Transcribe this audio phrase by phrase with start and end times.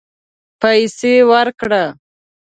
[0.61, 1.83] پیسې ورکړه